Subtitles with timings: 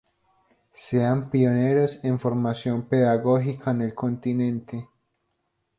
[0.73, 4.89] Serían pioneros en formación pedagógica en el continente.